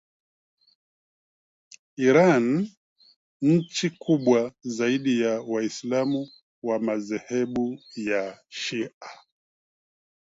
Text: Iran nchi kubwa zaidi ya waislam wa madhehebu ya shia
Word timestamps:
Iran 2.07 2.45
nchi 3.41 3.89
kubwa 3.89 4.53
zaidi 4.61 5.21
ya 5.21 5.41
waislam 5.41 6.25
wa 6.63 6.79
madhehebu 6.79 7.79
ya 7.95 8.39
shia 8.49 8.89